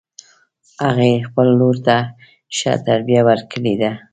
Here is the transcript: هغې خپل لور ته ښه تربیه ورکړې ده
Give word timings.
هغې 0.83 1.11
خپل 1.27 1.47
لور 1.59 1.75
ته 1.85 1.95
ښه 2.57 2.71
تربیه 2.87 3.21
ورکړې 3.27 3.73
ده 3.81 3.91